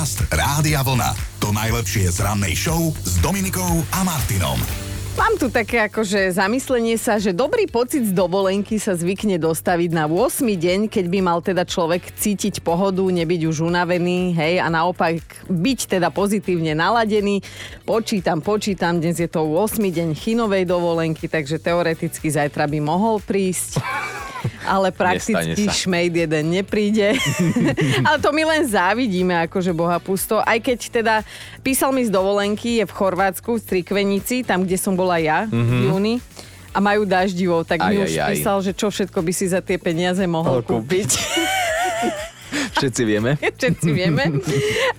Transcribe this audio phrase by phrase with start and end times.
[0.00, 1.12] Podcast Rádia Vlna.
[1.44, 4.56] To najlepšie z rannej show s Dominikou a Martinom.
[5.12, 10.08] Mám tu také akože zamyslenie sa, že dobrý pocit z dovolenky sa zvykne dostaviť na
[10.08, 10.40] 8.
[10.56, 15.20] deň, keď by mal teda človek cítiť pohodu, nebyť už unavený, hej, a naopak
[15.52, 17.44] byť teda pozitívne naladený.
[17.84, 19.84] Počítam, počítam, dnes je to 8.
[19.84, 23.84] deň chinovej dovolenky, takže teoreticky zajtra by mohol prísť
[24.64, 27.16] ale prakticky šmejd jeden nepríde.
[28.06, 30.40] ale to my len závidíme, akože boha pusto.
[30.40, 31.14] Aj keď teda
[31.64, 35.78] písal mi z dovolenky, je v Chorvátsku, v Strikvenici, tam, kde som bola ja mm-hmm.
[35.78, 36.14] v júni
[36.70, 38.30] a majú daždivo, tak aj, mi už aj, aj.
[38.30, 41.10] písal, že čo všetko by si za tie peniaze mohol kúpiť.
[42.80, 43.36] Všetci vieme.
[43.60, 44.40] Všetci vieme.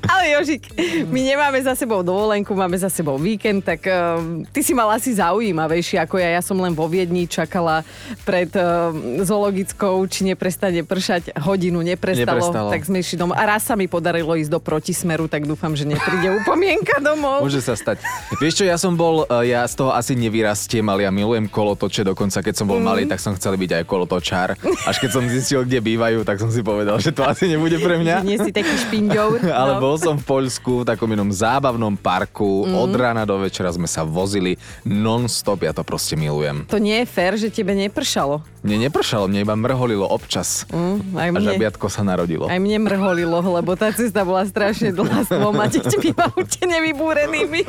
[0.06, 0.70] Ale Jožik,
[1.10, 4.22] my nemáme za sebou dovolenku, máme za sebou víkend, tak uh,
[4.54, 6.38] ty si mal asi zaujímavejší ako ja.
[6.38, 7.82] Ja som len vo Viedni čakala
[8.22, 8.94] pred uh,
[9.26, 11.34] zoologickou, či neprestane pršať.
[11.42, 12.70] Hodinu neprestalo, neprestalo.
[12.70, 13.42] tak sme išli domov.
[13.42, 17.42] A raz sa mi podarilo ísť do protismeru, tak dúfam, že nepríde upomienka domov.
[17.42, 18.06] Môže sa stať.
[18.38, 22.06] Vieš čo, ja som bol, eh, ja z toho asi nevyrastiem, ale ja milujem kolotoče,
[22.06, 22.86] dokonca keď som bol mm.
[22.86, 24.54] malý, tak som chcel byť aj kolotočár.
[24.86, 27.96] Až keď som zistil, kde bývajú, tak som si povedal, že to asi nebude pre
[28.02, 28.16] mňa.
[28.26, 29.46] Nie si taký špinďour.
[29.62, 29.82] Ale no.
[29.84, 32.66] bol som v Poľsku v takom inom zábavnom parku.
[32.68, 32.76] Mm.
[32.76, 35.64] Od rána do večera sme sa vozili non-stop.
[35.64, 36.66] Ja to proste milujem.
[36.68, 38.42] To nie je fér, že tebe nepršalo.
[38.62, 40.70] Mne nepršalo, mne iba mrholilo občas.
[40.70, 42.46] Mm, aj mne, a žabiatko sa narodilo.
[42.46, 46.30] Aj mne mrholilo, lebo tá cesta bola strašne dlhá s dvoma deťmi a
[46.62, 47.62] nevybúrenými.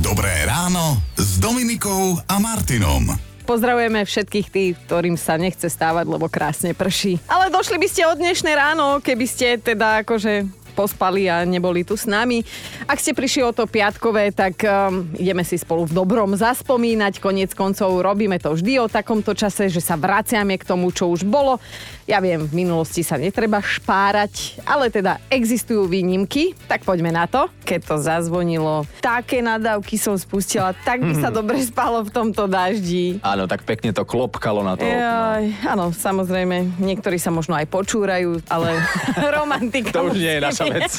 [0.00, 3.31] Dobré ráno s Dominikou a Martinom.
[3.42, 7.18] Pozdravujeme všetkých tých, ktorým sa nechce stávať, lebo krásne prší.
[7.26, 11.94] Ale došli by ste od dnešné ráno, keby ste teda akože pospali a neboli tu
[11.94, 12.40] s nami.
[12.88, 17.20] Ak ste prišli o to piatkové, tak um, ideme si spolu v dobrom zaspomínať.
[17.20, 21.28] Konec koncov robíme to vždy o takomto čase, že sa vraciame k tomu, čo už
[21.28, 21.60] bolo.
[22.02, 27.46] Ja viem, v minulosti sa netreba špárať, ale teda existujú výnimky, tak poďme na to.
[27.62, 33.22] Keď to zazvonilo, také nadávky som spustila, tak by sa dobre spalo v tomto daždi.
[33.22, 34.82] Áno, tak pekne to klopkalo na to.
[34.82, 38.82] Jaj, áno, samozrejme, niektorí sa možno aj počúrajú, ale
[39.38, 39.94] romantika.
[39.94, 40.90] to už nie je naša vec.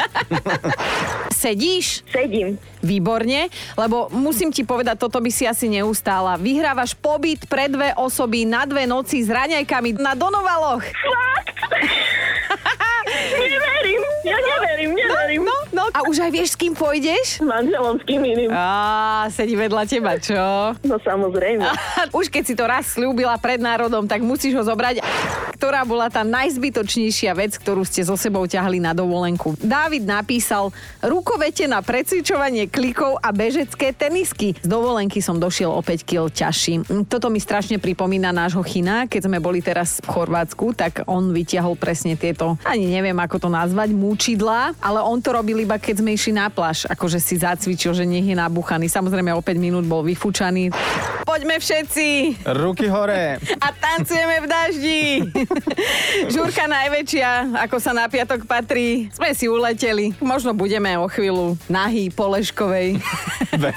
[1.44, 2.08] Sedíš?
[2.08, 2.56] Sedím.
[2.84, 3.48] Výborne,
[3.80, 6.36] lebo musím ti povedať, toto by si asi neustála.
[6.36, 10.84] Vyhrávaš pobyt pre dve osoby na dve noci s raňajkami na Donovaloch.
[10.84, 11.58] Fakt?
[13.40, 15.42] neverím, ja neverím, neverím.
[15.48, 15.96] No, no, no.
[15.96, 17.40] A už aj vieš, s kým pôjdeš?
[17.40, 18.50] S manželom, s kým iným.
[18.52, 20.76] Á, sedí vedľa teba, čo?
[20.84, 21.64] No samozrejme.
[22.20, 25.04] už keď si to raz slúbila pred národom, tak musíš ho zobrať.
[25.63, 29.56] Ktorá bola tá najzbytočnejšia vec, ktorú ste so sebou ťahli na dovolenku?
[29.63, 34.59] Dávid napísal rukovete na precvičovanie klikov a bežecké tenisky.
[34.59, 37.07] Z dovolenky som došiel o 5 kg ťažší.
[37.07, 39.07] Toto mi strašne pripomína nášho China.
[39.07, 43.47] Keď sme boli teraz v Chorvátsku, tak on vytiahol presne tieto, ani neviem ako to
[43.47, 47.96] nazvať, múčidlá, ale on to robil iba keď sme išli na pláž, akože si zacvičil,
[47.96, 48.91] že nech je nabuchaný.
[48.91, 50.75] Samozrejme o 5 minút bol vyfúčaný.
[51.23, 52.07] Poďme všetci!
[52.52, 53.40] Ruky hore!
[53.63, 55.03] A tancujeme v daždi!
[56.34, 59.09] Žurka najväčšia, ako sa na piatok patrí.
[59.14, 60.14] Sme si uleteli.
[60.19, 63.00] Možno budeme o chvíľu nahý po Leškovej.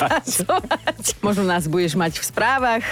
[1.26, 2.84] Možno nás budeš mať v správach,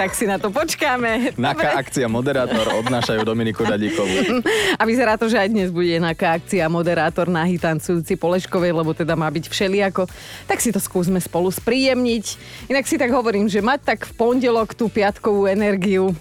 [0.00, 1.36] tak si na to počkáme.
[1.38, 4.42] Naká akcia moderátor odnášajú Dominiku Dadíkovú.
[4.80, 8.92] A vyzerá to, že aj dnes bude naká akcia moderátor nahý tancujúci po Leškovej, lebo
[8.92, 10.08] teda má byť všeliako.
[10.48, 12.24] Tak si to skúsme spolu spríjemniť.
[12.70, 16.12] Inak si tak hovorím, že mať tak v pondelok tú piatkovú energiu,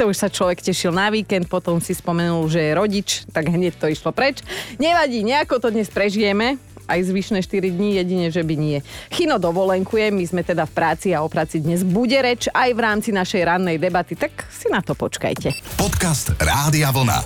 [0.00, 3.76] to už sa človek tešil na víkend, potom si spomenul, že je rodič, tak hneď
[3.76, 4.40] to išlo preč.
[4.80, 6.56] Nevadí, nejako to dnes prežijeme,
[6.88, 8.80] aj zvyšné 4 dní, jedine, že by nie.
[9.12, 12.80] Chino dovolenkuje, my sme teda v práci a o práci dnes bude reč aj v
[12.80, 15.52] rámci našej rannej debaty, tak si na to počkajte.
[15.76, 17.20] Podcast Rádia Vlna.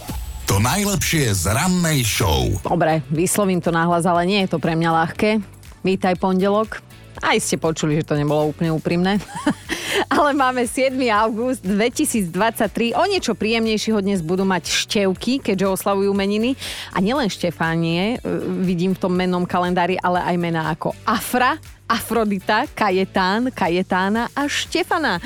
[0.51, 2.59] To najlepšie z rannej show.
[2.67, 5.39] Dobre, vyslovím to nahlas, ale nie je to pre mňa ľahké.
[5.87, 6.83] Vítaj pondelok.
[7.25, 9.17] Aj ste počuli, že to nebolo úplne úprimné.
[10.13, 10.93] Ale máme 7.
[11.09, 12.93] august 2023.
[12.93, 16.53] O niečo príjemnejšieho dnes budú mať števky, keďže oslavujú meniny.
[16.93, 18.29] A nielen Štefánie, e,
[18.61, 21.57] vidím v tom mennom kalendári, ale aj mená ako Afra,
[21.89, 25.17] Afrodita, Kajetán, Kajetána a Štefana.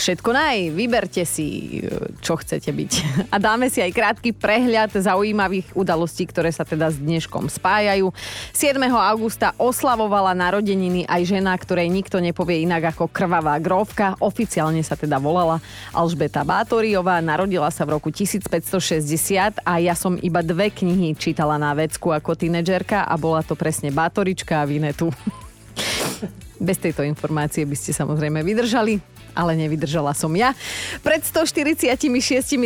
[0.00, 1.76] Všetko naj, vyberte si,
[2.24, 2.92] čo chcete byť.
[3.34, 8.08] A dáme si aj krátky prehľad zaujímavých udalostí, ktoré sa teda s dneškom spájajú.
[8.56, 8.80] 7.
[8.88, 14.16] augusta oslavovala narodeniny aj žena, ktorej nikto nepovie inak ako krvavá grófka.
[14.24, 15.60] Oficiálne sa teda volala
[15.92, 17.20] Alžbeta Bátoriová.
[17.20, 22.40] Narodila sa v roku 1560 a ja som iba dve knihy čítala na vecku ako
[22.40, 25.12] tínedžerka a bola to presne Bátorička a Vinetu.
[26.56, 29.19] Bez tejto informácie by ste samozrejme vydržali.
[29.34, 30.52] Ale nevydržala som ja.
[31.00, 31.90] Pred 146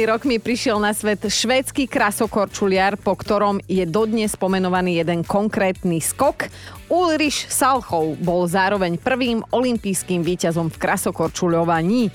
[0.05, 6.49] rokmi prišiel na svet švédsky krasokorčuliar, po ktorom je dodnes spomenovaný jeden konkrétny skok.
[6.93, 12.13] Ulrich Salchov bol zároveň prvým olympijským víťazom v krasokorčuľovaní.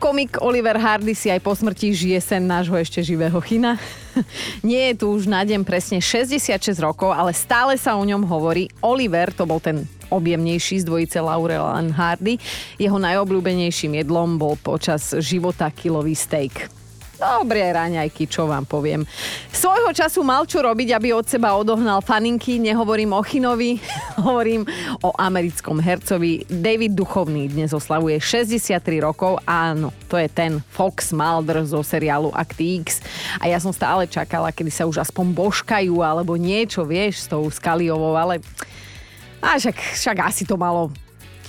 [0.00, 3.76] Komik Oliver Hardy si aj po smrti žije sen nášho ešte živého china.
[4.64, 8.72] Nie je tu už na deň presne 66 rokov, ale stále sa o ňom hovorí.
[8.80, 12.36] Oliver, to bol ten objemnejší z dvojice Laurel a Hardy.
[12.76, 16.80] Jeho najobľúbenejším jedlom bol počas života kilový steak.
[17.20, 19.04] Dobré raňajky, čo vám poviem.
[19.52, 22.56] Svojho času mal čo robiť, aby od seba odohnal faninky.
[22.56, 23.76] Nehovorím o Chinovi,
[24.24, 24.64] hovorím
[25.04, 26.48] o americkom hercovi.
[26.48, 29.36] David Duchovný dnes oslavuje 63 rokov.
[29.44, 33.04] Áno, to je ten Fox Mulder zo seriálu Act X.
[33.36, 37.44] A ja som stále čakala, kedy sa už aspoň božkajú alebo niečo, vieš, s tou
[37.52, 38.40] Skaliovou, ale...
[39.40, 40.92] A však, však asi to malo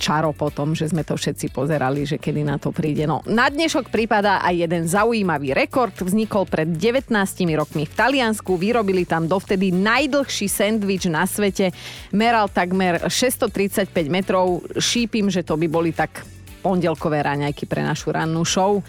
[0.02, 3.06] čaro potom, že sme to všetci pozerali, že kedy na to príde.
[3.06, 5.94] No, na dnešok prípada aj jeden zaujímavý rekord.
[5.94, 7.14] Vznikol pred 19
[7.54, 8.58] rokmi v Taliansku.
[8.58, 11.70] Vyrobili tam dovtedy najdlhší sendvič na svete.
[12.10, 14.66] Meral takmer 635 metrov.
[14.74, 16.26] Šípim, že to by boli tak
[16.66, 18.82] pondelkové raňajky pre našu rannú show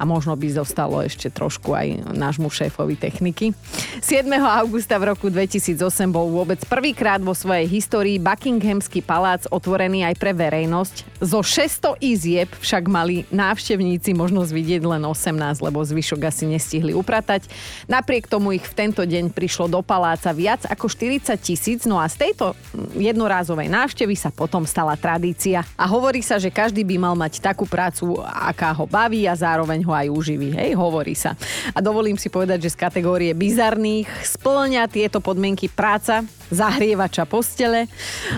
[0.00, 3.52] a možno by zostalo ešte trošku aj nášmu šéfovi techniky.
[4.00, 4.24] 7.
[4.40, 5.76] augusta v roku 2008
[6.08, 11.20] bol vôbec prvýkrát vo svojej histórii Buckinghamský palác otvorený aj pre verejnosť.
[11.20, 17.44] Zo 600 izieb však mali návštevníci možnosť vidieť len 18, lebo zvyšok asi nestihli upratať.
[17.84, 22.08] Napriek tomu ich v tento deň prišlo do paláca viac ako 40 tisíc, no a
[22.08, 22.56] z tejto
[22.96, 25.60] jednorázovej návštevy sa potom stala tradícia.
[25.76, 29.84] A hovorí sa, že každý by mal mať takú prácu, aká ho baví a zároveň
[29.84, 30.54] ho aj uživí.
[30.54, 31.34] Hej, hovorí sa.
[31.74, 37.86] A dovolím si povedať, že z kategórie bizarných splňa tieto podmienky práca, zahrievača postele.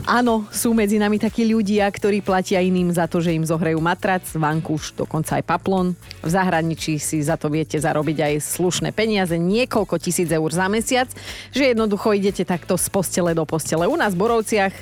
[0.04, 4.22] Áno, sú medzi nami takí ľudia, ktorí platia iným za to, že im zohrejú matrac,
[4.36, 5.96] vankúš, dokonca aj paplon.
[6.20, 11.08] V zahraničí si za to viete zarobiť aj slušné peniaze, niekoľko tisíc eur za mesiac,
[11.50, 13.88] že jednoducho idete takto z postele do postele.
[13.88, 14.74] U nás v Borovciach,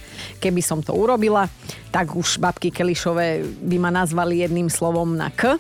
[0.43, 1.47] keby som to urobila,
[1.95, 5.55] tak už babky Kelišové by ma nazvali jedným slovom na K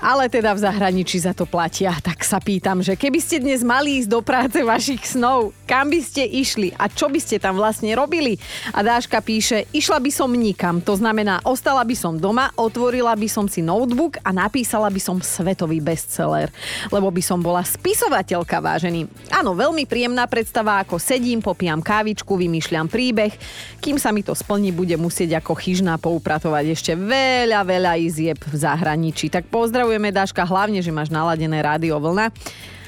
[0.00, 1.94] ale teda v zahraničí za to platia.
[2.00, 6.00] Tak sa pýtam, že keby ste dnes mali ísť do práce vašich snov, kam by
[6.04, 8.36] ste išli a čo by ste tam vlastne robili?
[8.76, 13.28] A Dáška píše, išla by som nikam, to znamená, ostala by som doma, otvorila by
[13.30, 16.52] som si notebook a napísala by som svetový bestseller,
[16.92, 19.08] lebo by som bola spisovateľka, vážený.
[19.32, 23.32] Áno, veľmi príjemná predstava, ako sedím, popijam kávičku, vymýšľam príbeh.
[23.80, 28.54] Kým sa mi to splní, bude musieť ako chyžná poupratovať ešte veľa, veľa izieb v
[28.54, 29.32] zahraničí.
[29.32, 32.34] Tak pozdrav Pozdravujeme, Dáška, hlavne, že máš naladené rádio vlna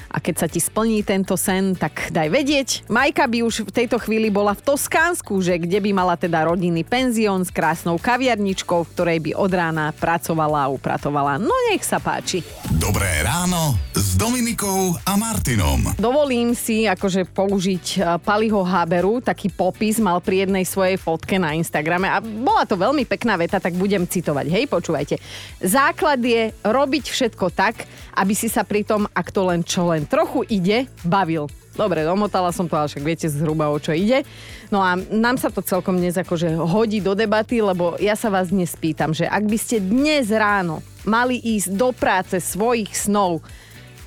[0.09, 2.69] a keď sa ti splní tento sen, tak daj vedieť.
[2.89, 6.81] Majka by už v tejto chvíli bola v Toskánsku, že kde by mala teda rodinný
[6.81, 11.37] penzión s krásnou kaviarničkou, v ktorej by od rána pracovala a upratovala.
[11.37, 12.41] No nech sa páči.
[12.81, 15.93] Dobré ráno s Dominikou a Martinom.
[16.01, 21.53] Dovolím si akože použiť e, Paliho Haberu, taký popis mal pri jednej svojej fotke na
[21.53, 24.45] Instagrame a bola to veľmi pekná veta, tak budem citovať.
[24.49, 25.21] Hej, počúvajte.
[25.61, 27.85] Základ je robiť všetko tak,
[28.15, 31.51] aby si sa pri tom, ak to len čo len len trochu ide, bavil.
[31.75, 34.23] Dobre, domotala som to, ale však viete zhruba o čo ide.
[34.71, 38.47] No a nám sa to celkom dnes akože hodí do debaty, lebo ja sa vás
[38.47, 43.43] dnes pýtam, že ak by ste dnes ráno mali ísť do práce svojich snov,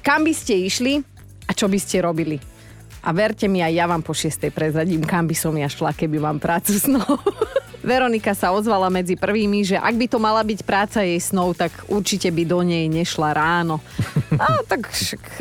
[0.00, 1.04] kam by ste išli
[1.44, 2.51] a čo by ste robili?
[3.02, 6.22] A verte mi, aj ja vám po šiestej prezradím, kam by som ja šla, keby
[6.22, 7.18] mám prácu snov.
[7.82, 11.74] Veronika sa ozvala medzi prvými, že ak by to mala byť práca jej snov, tak
[11.90, 13.82] určite by do nej nešla ráno.
[14.38, 14.86] A tak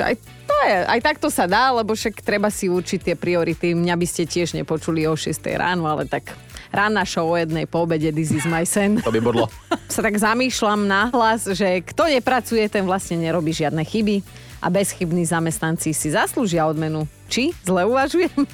[0.01, 0.17] aj
[0.49, 3.77] to je, aj takto sa dá, lebo však treba si určiť tie priority.
[3.77, 6.33] Mňa by ste tiež nepočuli o 6 ráno, ale tak
[6.73, 8.97] rána show o jednej po obede This is my sen.
[9.05, 9.45] To by bodlo.
[9.93, 15.89] sa tak zamýšľam nahlas, že kto nepracuje, ten vlastne nerobí žiadne chyby a bezchybní zamestnanci
[15.91, 17.09] si zaslúžia odmenu.
[17.25, 17.49] Či?
[17.65, 18.31] Zle uvažujem?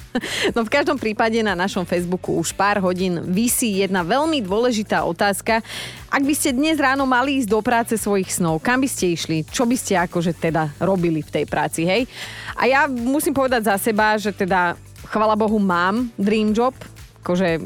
[0.56, 5.60] No v každom prípade na našom Facebooku už pár hodín vysí jedna veľmi dôležitá otázka.
[6.08, 9.44] Ak by ste dnes ráno mali ísť do práce svojich snov, kam by ste išli?
[9.44, 12.08] Čo by ste akože teda robili v tej práci, hej?
[12.56, 14.74] A ja musím povedať za seba, že teda
[15.12, 16.74] chvala Bohu mám dream job,
[17.22, 17.60] akože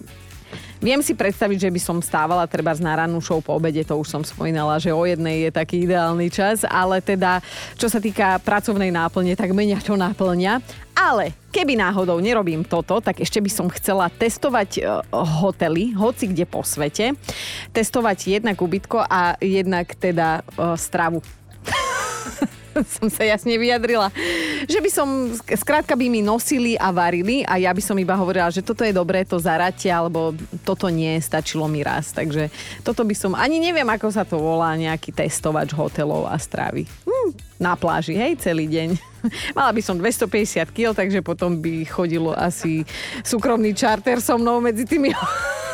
[0.83, 4.11] Viem si predstaviť, že by som stávala treba na rannú show po obede, to už
[4.11, 7.39] som spomínala, že o jednej je taký ideálny čas, ale teda,
[7.79, 10.59] čo sa týka pracovnej náplne, tak menia čo náplňa.
[10.99, 14.81] Ale keby náhodou nerobím toto, tak ešte by som chcela testovať e,
[15.15, 17.15] hotely, hoci kde po svete.
[17.71, 21.23] Testovať jednak ubytko a jednak teda uh, stravu.
[22.99, 24.09] som sa jasne vyjadrila.
[24.67, 28.17] že by som, sk- skrátka by mi nosili a varili a ja by som iba
[28.17, 32.13] hovorila, že toto je dobré, to zaráte, alebo toto nie, stačilo mi raz.
[32.15, 32.49] Takže
[32.83, 36.89] toto by som, ani neviem, ako sa to volá, nejaký testovač hotelov a strávy.
[37.05, 39.13] Hm, na pláži, hej, celý deň.
[39.57, 42.83] Mala by som 250 kg, takže potom by chodilo asi
[43.23, 45.15] súkromný čarter so mnou medzi tými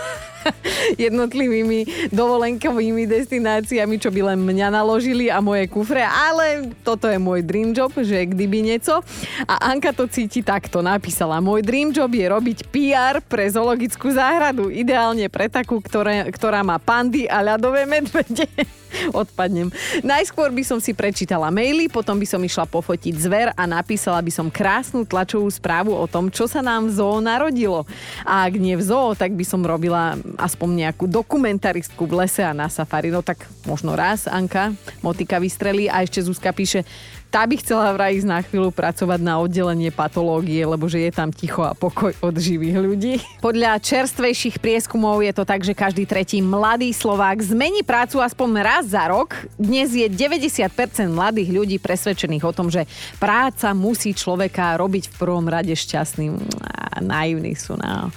[1.09, 7.45] jednotlivými dovolenkovými destináciami, čo by len mňa naložili a moje kufre, ale toto je môj
[7.45, 9.01] dream job, že kdyby nieco.
[9.45, 14.73] A Anka to cíti takto, napísala, môj dream job je robiť PR pre zoologickú záhradu,
[14.73, 18.49] ideálne pre takú, ktoré, ktorá má pandy a ľadové medvede.
[19.23, 19.69] Odpadnem.
[20.03, 24.33] Najskôr by som si prečítala maily, potom by som išla pofotiť zver a napísala by
[24.33, 27.85] som krásnu tlačovú správu o tom, čo sa nám v zoo narodilo.
[28.25, 32.57] A ak nie v zoo, tak by som robila aspoň nejakú dokumentaristku v lese a
[32.57, 33.13] na safari.
[33.13, 34.73] No tak možno raz, Anka,
[35.05, 36.85] motika vystrelí a ešte Zuzka píše,
[37.29, 41.29] tá by chcela vraj ísť na chvíľu pracovať na oddelenie patológie, lebo že je tam
[41.29, 43.15] ticho a pokoj od živých ľudí.
[43.45, 48.85] Podľa čerstvejších prieskumov je to tak, že každý tretí mladý Slovák zmení prácu aspoň raz
[48.89, 49.37] za rok.
[49.61, 50.73] Dnes je 90%
[51.13, 52.89] mladých ľudí presvedčených o tom, že
[53.21, 56.33] práca musí človeka robiť v prvom rade šťastným.
[56.65, 57.77] Á, naivní sú.
[57.77, 58.09] No.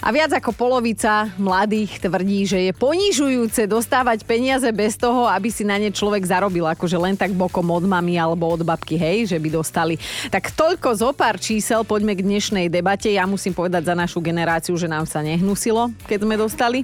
[0.00, 5.68] A viac ako polovica mladých tvrdí, že je ponižujúce dostávať peniaze bez toho, aby si
[5.68, 9.38] na ne človek zarobil, akože len tak bokom od mami alebo od babky, hej, že
[9.42, 9.98] by dostali.
[10.30, 13.10] Tak toľko zo pár čísel, poďme k dnešnej debate.
[13.10, 16.78] Ja musím povedať za našu generáciu, že nám sa nehnusilo, keď sme dostali.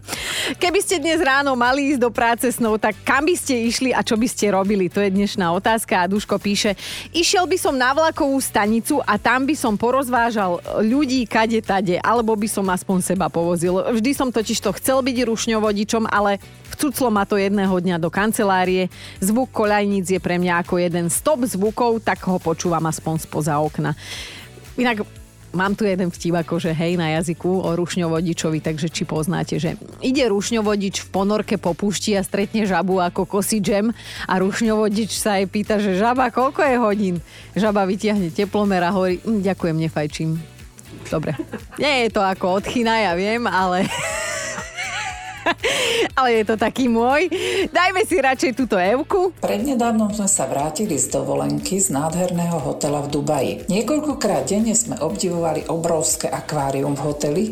[0.58, 4.02] Keby ste dnes ráno mali ísť do práce snou, tak kam by ste išli a
[4.02, 4.90] čo by ste robili?
[4.90, 6.74] To je dnešná otázka a Duško píše,
[7.14, 12.34] išiel by som na vlakovú stanicu a tam by som porozvážal ľudí kade tade, alebo
[12.34, 13.78] by som aspoň seba povozil.
[13.94, 16.42] Vždy som totiž to chcel byť rušňovodičom, ale
[16.74, 18.88] vcuclo ma to jedného dňa do kancelárie.
[19.20, 23.92] Zvuk koľajníc je pre mňa ako jeden stop zvukov, tak ho počúvam aspoň spoza okna.
[24.80, 25.04] Inak
[25.50, 30.22] Mám tu jeden vtip akože hej na jazyku o rušňovodičovi, takže či poznáte, že ide
[30.30, 33.90] rušňovodič v ponorke po púšti a stretne žabu ako kosí džem
[34.30, 37.16] a rušňovodič sa jej pýta, že žaba, koľko je hodín?
[37.58, 40.38] Žaba vytiahne teplomer a hovorí, "Hm, ďakujem, nefajčím.
[41.10, 41.34] Dobre.
[41.82, 43.90] Nie je to ako odchyna, ja viem, ale...
[46.18, 47.28] ale je to taký môj.
[47.70, 49.32] Dajme si radšej túto Evku.
[49.40, 53.52] Prednedávnom sme sa vrátili z dovolenky z nádherného hotela v Dubaji.
[53.68, 57.44] Niekoľkokrát denne sme obdivovali obrovské akvárium v hoteli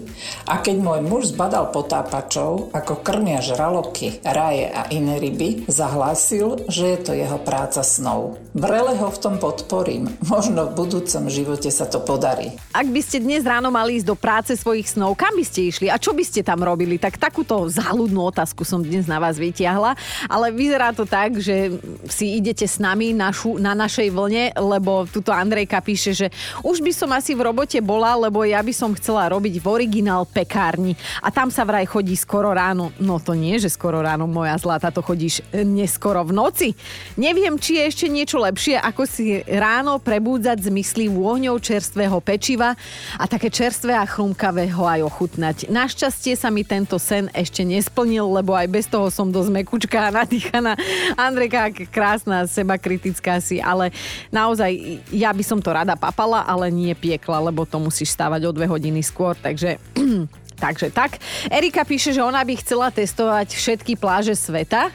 [0.48, 6.96] a keď môj muž zbadal potápačov, ako krmia žraloky, raje a iné ryby, zahlásil, že
[6.96, 8.40] je to jeho práca snov.
[8.52, 10.10] Brele ho v tom podporím.
[10.26, 12.54] Možno v budúcom živote sa to podarí.
[12.74, 15.86] Ak by ste dnes ráno mali ísť do práce svojich snov, kam by ste išli
[15.88, 16.98] a čo by ste tam robili?
[16.98, 19.94] Tak takúto záľudnú otázku som dnes na vás vytiahla,
[20.26, 21.78] ale vyzerá to tak, že
[22.10, 26.26] si idete s nami našu, na našej vlne, lebo tuto Andrejka píše, že
[26.66, 30.26] už by som asi v robote bola, lebo ja by som chcela robiť v originál
[30.26, 32.90] pekárni a tam sa vraj chodí skoro ráno.
[32.98, 36.68] No to nie, že skoro ráno, moja zlata, to chodíš neskoro v noci.
[37.14, 42.74] Neviem, či je ešte niečo lepšie, ako si ráno prebúdzať zmysly vôňou čerstvého pečiva
[43.14, 45.56] a také čerstvé a chrumkavé ho aj ochutnať.
[45.70, 50.14] Našťastie sa mi tento sen ešte nesplnil, lebo aj bez toho som dosť mekučká a
[50.24, 50.72] nadýchaná.
[51.20, 53.92] Andrejka, krásna, seba kritická si, ale
[54.32, 58.54] naozaj ja by som to rada papala, ale nie piekla, lebo to musíš stávať o
[58.56, 59.76] dve hodiny skôr, takže
[60.58, 61.22] Takže tak.
[61.46, 64.90] Erika píše, že ona by chcela testovať všetky pláže sveta,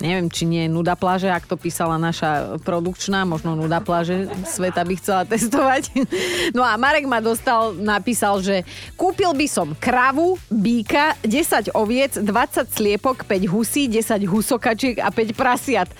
[0.00, 4.84] neviem, či nie je nuda pláže, ak to písala naša produkčná, možno nuda pláže sveta
[4.84, 5.82] by chcela testovať.
[6.56, 8.62] No a Marek ma dostal, napísal, že
[8.94, 12.24] kúpil by som kravu, býka, 10 oviec, 20
[12.70, 15.90] sliepok, 5 husí, 10 husokačiek a 5 prasiat.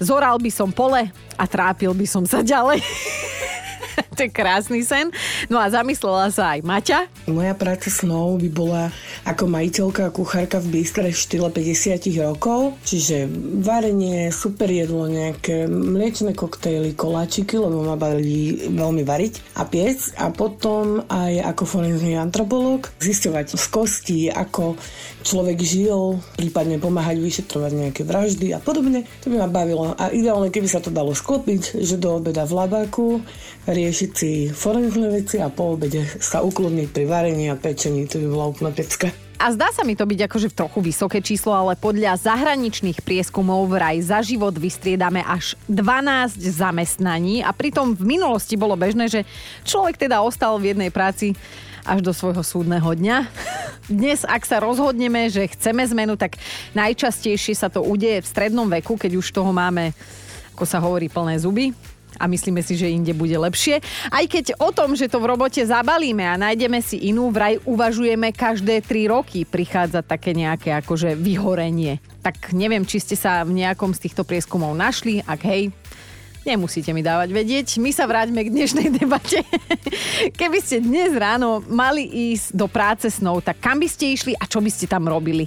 [0.00, 2.80] Zoral by som pole a trápil by som sa ďalej.
[4.16, 5.12] to je krásny sen.
[5.52, 6.98] No a zamyslela sa aj Maťa.
[7.28, 8.82] Moja práca snov by bola
[9.30, 13.30] ako majiteľka a kuchárka v bystre v štýle 50 rokov, čiže
[13.62, 20.34] varenie, super jedlo, nejaké mliečne koktejly, koláčiky, lebo ma baví veľmi variť a piec a
[20.34, 24.74] potom aj ako forenzný antropolog zisťovať z kostí, ako
[25.22, 29.06] človek žil, prípadne pomáhať vyšetrovať nejaké vraždy a podobne.
[29.22, 29.94] To by ma bavilo.
[29.94, 33.06] A ideálne, keby sa to dalo sklopiť, že do obeda v labáku
[33.68, 38.08] riešiť si forenzné veci a po obede sa ukludniť pri varení a pečení.
[38.10, 39.19] To by bola úplná pecka.
[39.40, 43.72] A zdá sa mi to byť akože v trochu vysoké číslo, ale podľa zahraničných prieskumov
[43.72, 49.24] vraj za život vystriedame až 12 zamestnaní a pritom v minulosti bolo bežné, že
[49.64, 51.32] človek teda ostal v jednej práci
[51.88, 53.32] až do svojho súdneho dňa.
[53.88, 56.36] Dnes, ak sa rozhodneme, že chceme zmenu, tak
[56.76, 59.96] najčastejšie sa to udeje v strednom veku, keď už toho máme,
[60.52, 61.72] ako sa hovorí, plné zuby
[62.20, 63.80] a myslíme si, že inde bude lepšie.
[64.12, 68.36] Aj keď o tom, že to v robote zabalíme a nájdeme si inú, vraj uvažujeme
[68.36, 72.04] každé 3 roky prichádza také nejaké akože vyhorenie.
[72.20, 75.72] Tak neviem, či ste sa v nejakom z týchto prieskumov našli, ak hej,
[76.40, 77.68] Nemusíte mi dávať vedieť.
[77.84, 79.44] My sa vráťme k dnešnej debate.
[80.40, 84.48] Keby ste dnes ráno mali ísť do práce snou, tak kam by ste išli a
[84.48, 85.44] čo by ste tam robili?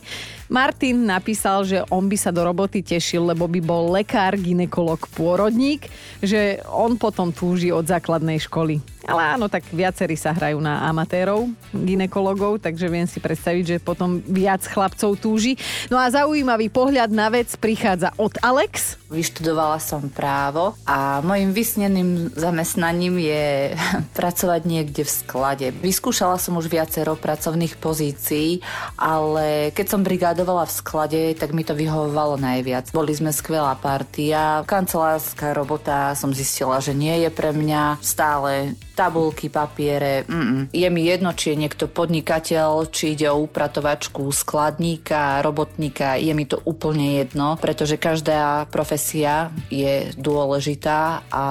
[0.53, 5.89] Martin napísal, že on by sa do roboty tešil, lebo by bol lekár, ginekolog, pôrodník,
[6.21, 8.77] že on potom túži od základnej školy.
[9.03, 14.23] Ale áno, tak viacerí sa hrajú na amatérov, ginekologov, takže viem si predstaviť, že potom
[14.23, 15.59] viac chlapcov túži.
[15.91, 18.95] No a zaujímavý pohľad na vec prichádza od Alex.
[19.11, 23.75] Vyštudovala som právo a mojim vysneným zamestnaním je
[24.17, 25.67] pracovať niekde v sklade.
[25.83, 28.63] Vyskúšala som už viacero pracovných pozícií,
[28.95, 30.07] ale keď som
[30.43, 32.91] brigádovala v sklade, tak mi to vyhovovalo najviac.
[32.91, 39.49] Boli sme skvelá partia, kancelárska robota som zistila, že nie je pre mňa stále tabulky,
[39.49, 40.23] papiere.
[40.29, 40.69] Mm-mm.
[40.69, 46.15] Je mi jedno, či je niekto podnikateľ, či ide o upratovačku, skladníka, robotníka.
[46.21, 51.45] Je mi to úplne jedno, pretože každá profesia je dôležitá a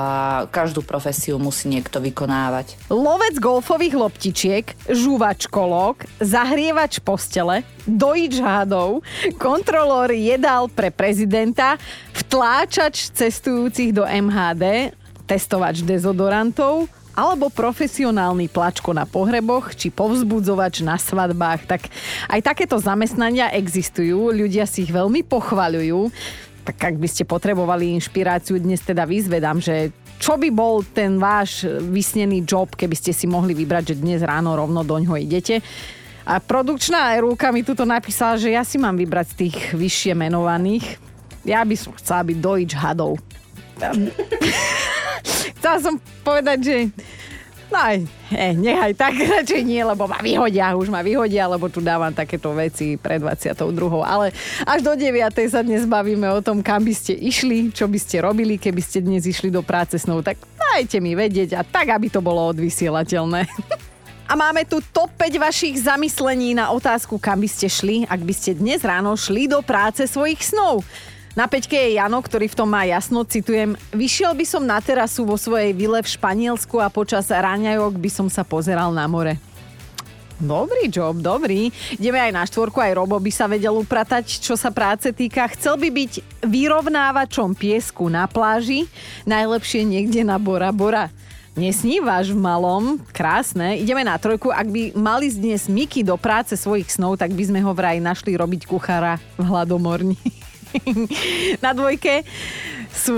[0.49, 2.79] každú profesiu musí niekto vykonávať.
[2.89, 9.03] Lovec golfových loptičiek, žúvač kolok, zahrievač postele, dojič hádov,
[9.37, 11.77] kontrolór jedál pre prezidenta,
[12.15, 14.95] vtláčač cestujúcich do MHD,
[15.27, 21.69] testovač dezodorantov, alebo profesionálny plačko na pohreboch či povzbudzovač na svadbách.
[21.69, 21.83] Tak
[22.33, 26.09] aj takéto zamestnania existujú, ľudia si ich veľmi pochvaľujú.
[26.63, 29.91] Tak ak by ste potrebovali inšpiráciu, dnes teda vyzvedám, že
[30.23, 34.55] čo by bol ten váš vysnený job, keby ste si mohli vybrať, že dnes ráno
[34.55, 35.59] rovno doňho idete.
[36.23, 41.03] A produkčná rúka mi tuto napísala, že ja si mám vybrať z tých vyššie menovaných.
[41.43, 43.19] Ja by som chcela byť dojič hadov.
[45.63, 45.95] Chcela som
[46.27, 46.77] povedať, že
[47.73, 48.05] No aj,
[48.37, 52.53] eh, nechaj tak, radšej nie, lebo ma vyhodia, už ma vyhodia, lebo tu dávam takéto
[52.53, 54.05] veci pred 22.
[54.05, 54.29] Ale
[54.69, 55.33] až do 9.
[55.49, 59.01] sa dnes bavíme o tom, kam by ste išli, čo by ste robili, keby ste
[59.01, 60.21] dnes išli do práce snou.
[60.21, 63.49] Tak dajte mi vedieť a tak, aby to bolo odvysielateľné.
[64.23, 68.33] A máme tu top 5 vašich zamyslení na otázku, kam by ste šli, ak by
[68.33, 70.81] ste dnes ráno šli do práce svojich snov.
[71.33, 75.25] Na peťke je Jano, ktorý v tom má jasno, citujem, vyšiel by som na terasu
[75.25, 79.41] vo svojej vile v Španielsku a počas ráňajok by som sa pozeral na more.
[80.37, 81.73] Dobrý job, dobrý.
[81.97, 85.49] Ideme aj na štvorku, aj Robo by sa vedel upratať, čo sa práce týka.
[85.57, 86.13] Chcel by byť
[86.45, 88.85] vyrovnávačom piesku na pláži,
[89.25, 91.09] najlepšie niekde na Bora Bora.
[91.57, 93.81] Nesnívaš v malom, krásne.
[93.81, 94.53] Ideme na trojku.
[94.53, 98.37] Ak by mali dnes Miky do práce svojich snov, tak by sme ho vraj našli
[98.37, 100.21] robiť kuchára v hladomorni.
[101.65, 102.25] Na dvojke
[102.93, 103.17] sú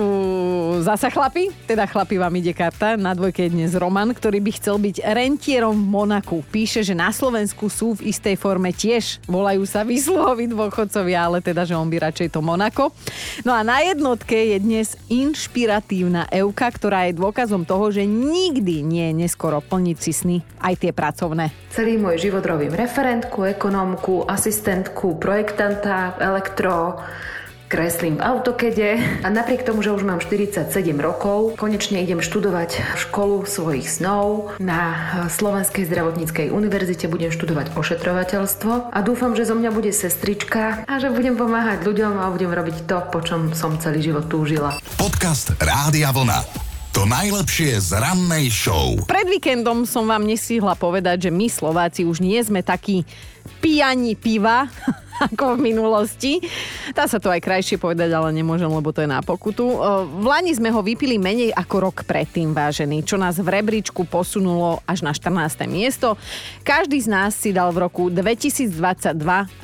[0.87, 2.95] zasa chlapi, teda chlapi vám ide karta.
[2.95, 6.47] Na dvojke je dnes Roman, ktorý by chcel byť rentierom v Monaku.
[6.47, 9.19] Píše, že na Slovensku sú v istej forme tiež.
[9.27, 12.95] Volajú sa vysluhoví dôchodcovia, ale teda, že on by radšej to Monako.
[13.43, 19.11] No a na jednotke je dnes inšpiratívna Euka, ktorá je dôkazom toho, že nikdy nie
[19.11, 21.51] je neskoro plniť si sny, aj tie pracovné.
[21.75, 27.03] Celý môj život robím referentku, ekonómku, asistentku, projektanta, elektro,
[27.75, 30.71] kreslím v autokede a napriek tomu, že už mám 47
[31.03, 34.55] rokov, konečne idem študovať školu svojich snov.
[34.63, 34.95] Na
[35.27, 41.11] Slovenskej zdravotníckej univerzite budem študovať ošetrovateľstvo a dúfam, že zo mňa bude sestrička a že
[41.11, 44.79] budem pomáhať ľuďom a budem robiť to, po čom som celý život túžila.
[44.95, 46.74] Podcast Rádia Vlna.
[46.95, 48.95] To najlepšie z rannej show.
[49.11, 53.03] Pred víkendom som vám nesihla povedať, že my Slováci už nie sme takí
[53.59, 54.71] pijani piva,
[55.27, 56.39] ako v minulosti.
[56.95, 59.75] Dá sa to aj krajšie povedať, ale nemôžem, lebo to je na pokutu.
[60.07, 64.79] V Lani sme ho vypili menej ako rok predtým, vážený, čo nás v rebríčku posunulo
[64.87, 65.67] až na 14.
[65.67, 66.15] miesto.
[66.63, 68.71] Každý z nás si dal v roku 2022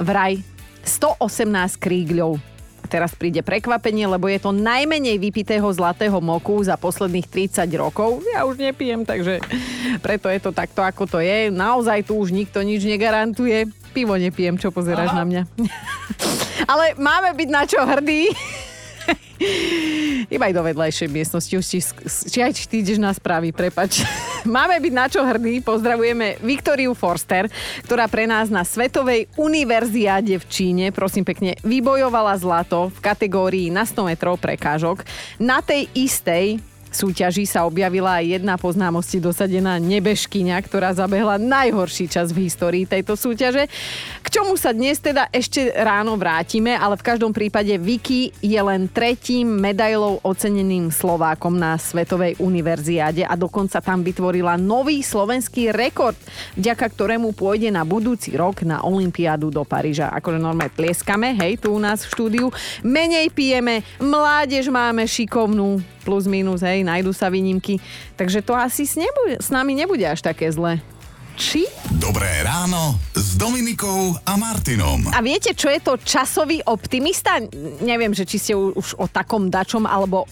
[0.03, 0.43] vraj
[0.83, 2.50] 118 krígľov
[2.91, 8.27] teraz príde prekvapenie, lebo je to najmenej vypitého zlatého moku za posledných 30 rokov.
[8.35, 9.39] Ja už nepijem, takže
[10.03, 11.55] preto je to takto, ako to je.
[11.55, 13.71] Naozaj tu už nikto nič negarantuje.
[13.95, 15.23] Pivo nepijem, čo pozeráš Aha.
[15.23, 15.43] na mňa.
[16.71, 18.35] Ale máme byť na čo hrdí.
[20.35, 21.53] Iba aj do vedľajšej miestnosti.
[21.57, 21.79] Už či,
[22.29, 24.05] či aj či ty ideš na správy, prepač.
[24.47, 25.65] Máme byť na čo hrdí.
[25.65, 27.49] Pozdravujeme Viktoriu Forster,
[27.85, 33.85] ktorá pre nás na Svetovej univerziáde v Číne, prosím pekne, vybojovala zlato v kategórii na
[33.85, 35.05] 100 metrov prekážok.
[35.41, 36.61] Na tej istej
[36.91, 43.15] súťaži sa objavila aj jedna poznámosti dosadená nebeškyňa, ktorá zabehla najhorší čas v histórii tejto
[43.15, 43.71] súťaže.
[44.21, 48.91] K čomu sa dnes teda ešte ráno vrátime, ale v každom prípade Vicky je len
[48.91, 56.19] tretím medailou oceneným Slovákom na Svetovej univerziáde a dokonca tam vytvorila nový slovenský rekord,
[56.59, 60.13] vďaka ktorému pôjde na budúci rok na Olympiádu do Paríža.
[60.15, 62.47] Akože normálne tlieskame, hej, tu u nás v štúdiu.
[62.83, 67.79] Menej pijeme, mládež máme šikovnú, plus minus, hej, nájdu sa výnimky.
[68.19, 70.83] Takže to asi s, nebude, s nami nebude až také zle.
[71.39, 71.71] Či?
[72.03, 75.07] Dobré ráno s Dominikou a Martinom.
[75.15, 77.39] A viete, čo je to časový optimista?
[77.79, 80.27] Neviem, že či ste už o takom dačom alebo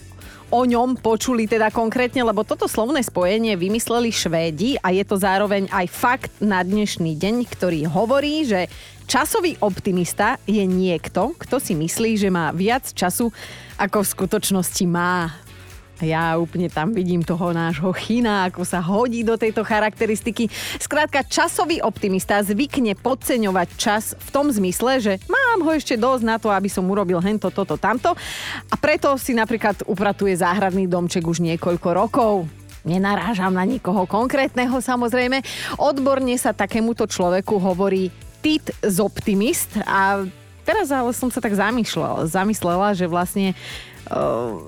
[0.51, 5.71] o ňom počuli teda konkrétne, lebo toto slovné spojenie vymysleli Švédi a je to zároveň
[5.71, 8.67] aj fakt na dnešný deň, ktorý hovorí, že
[9.07, 13.31] časový optimista je niekto, kto si myslí, že má viac času,
[13.79, 15.31] ako v skutočnosti má.
[15.99, 20.47] Ja úplne tam vidím toho nášho chyna, ako sa hodí do tejto charakteristiky.
[20.79, 26.37] Skrátka, časový optimista zvykne podceňovať čas v tom zmysle, že mám ho ešte dosť na
[26.39, 28.15] to, aby som urobil hento, toto, tamto.
[28.71, 32.33] A preto si napríklad upratuje záhradný domček už niekoľko rokov.
[32.87, 35.43] Nenarážam na nikoho konkrétneho samozrejme.
[35.75, 38.07] Odborne sa takémuto človeku hovorí
[38.39, 40.23] tit z optimist a
[40.63, 43.51] teraz ale som sa tak zamýšľala, zamyslela, že vlastne
[44.07, 44.63] uh,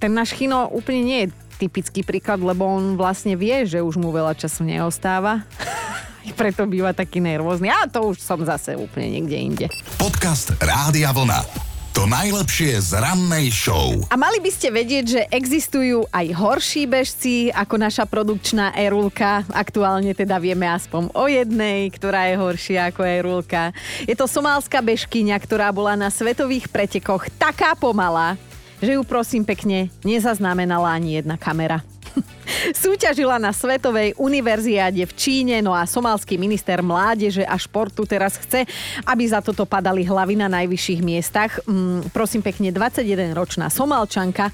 [0.00, 1.28] ten náš Chino úplne nie je
[1.60, 5.44] typický príklad, lebo on vlastne vie, že už mu veľa času neostáva.
[6.40, 7.68] Preto býva taký nervózny.
[7.68, 9.66] A to už som zase úplne niekde inde.
[10.00, 11.68] Podcast Rádia Vlna.
[11.90, 13.92] To najlepšie z rannej show.
[14.08, 19.42] A mali by ste vedieť, že existujú aj horší bežci ako naša produkčná Erulka.
[19.50, 23.74] Aktuálne teda vieme aspoň o jednej, ktorá je horšia ako Erulka.
[24.06, 28.38] Je to somálska bežkyňa, ktorá bola na svetových pretekoch taká pomalá,
[28.80, 31.84] že ju prosím pekne nezaznamenala ani jedna kamera.
[32.82, 38.66] Súťažila na Svetovej univerziáde v Číne, no a somalský minister mládeže a športu teraz chce,
[39.06, 41.62] aby za toto padali hlavy na najvyšších miestach.
[41.64, 44.50] Mm, prosím pekne, 21-ročná somalčanka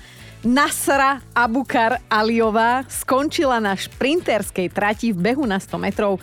[0.47, 6.23] Nasra Abukar Aliová skončila na šprinterskej trati v behu na 100 metrov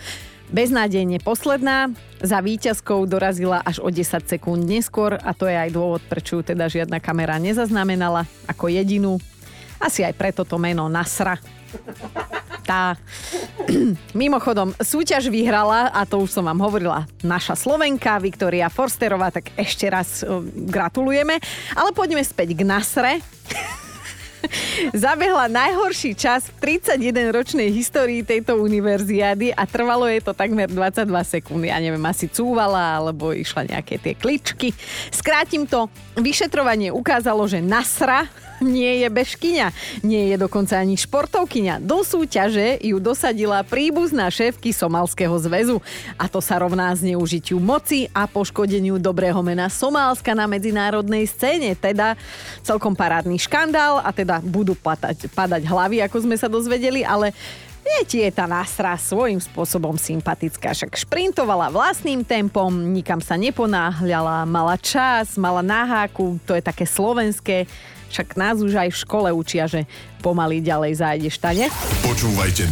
[0.53, 1.89] beznádejne posledná.
[2.21, 6.41] Za výťazkou dorazila až o 10 sekúnd neskôr a to je aj dôvod, prečo ju
[6.45, 9.17] teda žiadna kamera nezaznamenala ako jedinú.
[9.81, 11.35] Asi aj preto to meno Nasra.
[12.63, 12.95] Tá.
[14.15, 19.91] Mimochodom, súťaž vyhrala, a to už som vám hovorila, naša Slovenka, Viktória Forsterová, tak ešte
[19.91, 20.23] raz
[20.55, 21.43] gratulujeme.
[21.75, 23.19] Ale poďme späť k Nasre.
[25.05, 31.63] Zabehla najhorší čas v 31-ročnej histórii tejto univerziády a trvalo je to takmer 22 sekúnd.
[31.65, 34.75] Ja neviem, asi cúvala alebo išla nejaké tie kličky.
[35.09, 35.87] Skrátim to,
[36.19, 38.27] vyšetrovanie ukázalo, že Nasra
[38.63, 39.67] nie je bežkyňa,
[40.01, 41.83] nie je dokonca ani športovkyňa.
[41.83, 45.83] Do súťaže ju dosadila príbuzná šéfky Somalského zväzu.
[46.17, 51.75] A to sa rovná zneužitiu moci a poškodeniu dobrého mena Somálska na medzinárodnej scéne.
[51.75, 52.15] Teda
[52.63, 57.35] celkom parádny škandál a teda budú padať, padať hlavy, ako sme sa dozvedeli, ale
[57.83, 64.79] Viete, je tá nástra svojím spôsobom sympatická, však šprintovala vlastným tempom, nikam sa neponáhľala, mala
[64.79, 67.67] čas, mala náháku, to je také slovenské.
[68.13, 69.89] Však nás už aj v škole učia, že
[70.21, 71.65] pomaly ďalej zájdeš, tane?
[72.05, 72.69] Počúvajte